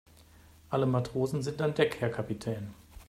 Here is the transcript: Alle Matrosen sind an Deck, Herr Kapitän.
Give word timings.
Alle 0.71 0.87
Matrosen 0.87 1.43
sind 1.43 1.61
an 1.61 1.75
Deck, 1.75 1.97
Herr 2.01 2.09
Kapitän. 2.09 2.73